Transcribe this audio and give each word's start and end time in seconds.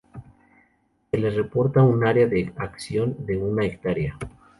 Se 1.11 1.15
le 1.19 1.29
reporta 1.29 1.83
un 1.83 2.03
área 2.03 2.25
de 2.25 2.51
acción 2.57 3.23
de 3.27 3.37
una 3.37 3.65
hectárea. 3.67 4.17